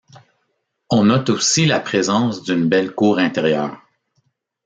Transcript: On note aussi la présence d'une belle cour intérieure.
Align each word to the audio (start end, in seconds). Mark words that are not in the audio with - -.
On 0.89 1.03
note 1.03 1.29
aussi 1.29 1.67
la 1.67 1.79
présence 1.79 2.41
d'une 2.41 2.67
belle 2.67 2.95
cour 2.95 3.19
intérieure. 3.19 3.83